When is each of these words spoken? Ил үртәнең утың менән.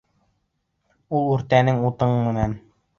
Ил 1.19 1.31
үртәнең 1.37 1.87
утың 1.93 2.19
менән. 2.29 2.63